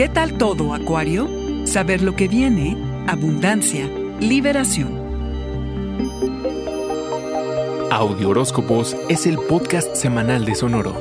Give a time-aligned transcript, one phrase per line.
[0.00, 1.28] ¿Qué tal todo, Acuario?
[1.66, 2.74] Saber lo que viene,
[3.06, 3.86] abundancia,
[4.18, 4.98] liberación.
[7.90, 10.94] Audio Horóscopos es el podcast semanal de Sonoro.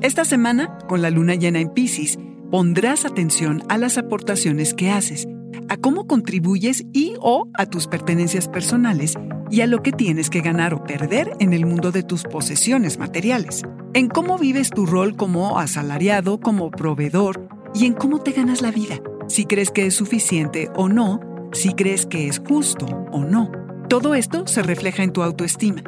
[0.00, 2.18] Esta semana, con la luna llena en Pisces,
[2.50, 5.28] pondrás atención a las aportaciones que haces,
[5.68, 9.14] a cómo contribuyes y o a tus pertenencias personales
[9.50, 12.98] y a lo que tienes que ganar o perder en el mundo de tus posesiones
[12.98, 13.62] materiales,
[13.94, 18.70] en cómo vives tu rol como asalariado, como proveedor y en cómo te ganas la
[18.70, 21.20] vida, si crees que es suficiente o no,
[21.52, 23.50] si crees que es justo o no.
[23.88, 25.82] Todo esto se refleja en tu autoestima.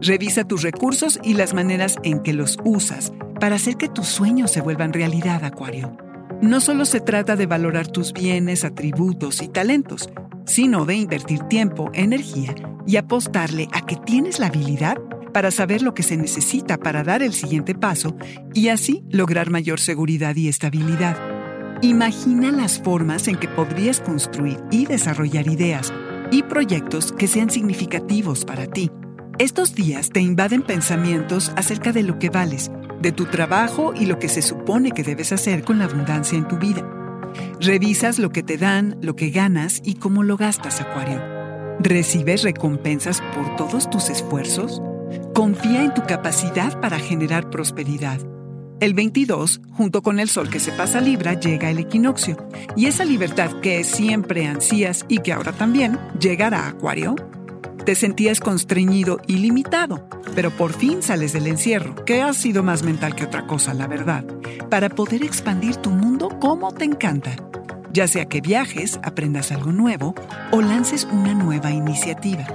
[0.00, 4.50] Revisa tus recursos y las maneras en que los usas para hacer que tus sueños
[4.50, 5.96] se vuelvan realidad, Acuario.
[6.40, 10.08] No solo se trata de valorar tus bienes, atributos y talentos,
[10.44, 12.54] sino de invertir tiempo, energía
[12.86, 14.98] y apostarle a que tienes la habilidad
[15.32, 18.16] para saber lo que se necesita para dar el siguiente paso
[18.54, 21.16] y así lograr mayor seguridad y estabilidad.
[21.80, 25.92] Imagina las formas en que podrías construir y desarrollar ideas
[26.30, 28.90] y proyectos que sean significativos para ti.
[29.38, 34.18] Estos días te invaden pensamientos acerca de lo que vales, de tu trabajo y lo
[34.18, 36.88] que se supone que debes hacer con la abundancia en tu vida.
[37.60, 41.31] Revisas lo que te dan, lo que ganas y cómo lo gastas, Acuario.
[41.84, 44.80] ¿Recibes recompensas por todos tus esfuerzos?
[45.34, 48.20] Confía en tu capacidad para generar prosperidad.
[48.78, 52.36] El 22, junto con el sol que se pasa Libra, llega el equinoccio,
[52.76, 57.16] y esa libertad que siempre ansías y que ahora también llegará a Acuario.
[57.84, 62.84] Te sentías constreñido y limitado, pero por fin sales del encierro, que ha sido más
[62.84, 64.24] mental que otra cosa, la verdad,
[64.70, 67.34] para poder expandir tu mundo como te encanta.
[67.92, 70.14] Ya sea que viajes, aprendas algo nuevo
[70.50, 72.46] o lances una nueva iniciativa.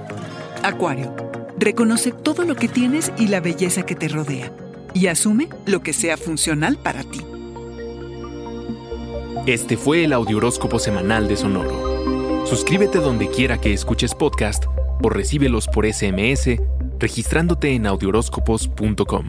[0.62, 1.14] Acuario,
[1.58, 4.52] reconoce todo lo que tienes y la belleza que te rodea,
[4.94, 7.20] y asume lo que sea funcional para ti.
[9.46, 12.46] Este fue el Audioróscopo semanal de Sonoro.
[12.46, 14.64] Suscríbete donde quiera que escuches podcast
[15.02, 16.58] o recíbelos por SMS
[16.98, 19.28] registrándote en audioróscopos.com.